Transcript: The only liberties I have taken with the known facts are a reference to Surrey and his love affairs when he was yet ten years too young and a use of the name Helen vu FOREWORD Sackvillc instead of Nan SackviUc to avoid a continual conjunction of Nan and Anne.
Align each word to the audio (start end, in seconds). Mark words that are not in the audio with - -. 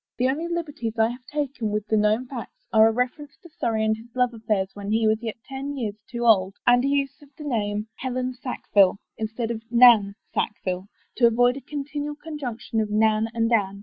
The 0.17 0.27
only 0.27 0.47
liberties 0.47 0.97
I 0.97 1.09
have 1.09 1.27
taken 1.27 1.69
with 1.69 1.85
the 1.85 1.95
known 1.95 2.25
facts 2.25 2.65
are 2.73 2.87
a 2.87 2.91
reference 2.91 3.37
to 3.43 3.49
Surrey 3.59 3.85
and 3.85 3.95
his 3.95 4.15
love 4.15 4.33
affairs 4.33 4.71
when 4.73 4.89
he 4.91 5.05
was 5.05 5.21
yet 5.21 5.35
ten 5.45 5.77
years 5.77 6.01
too 6.09 6.23
young 6.23 6.53
and 6.65 6.83
a 6.83 6.87
use 6.87 7.21
of 7.21 7.29
the 7.37 7.43
name 7.43 7.85
Helen 7.99 8.31
vu 8.31 8.37
FOREWORD 8.41 8.59
Sackvillc 8.75 8.97
instead 9.19 9.51
of 9.51 9.61
Nan 9.69 10.15
SackviUc 10.35 10.87
to 11.17 11.27
avoid 11.27 11.55
a 11.55 11.61
continual 11.61 12.15
conjunction 12.15 12.81
of 12.81 12.89
Nan 12.89 13.27
and 13.35 13.53
Anne. 13.53 13.79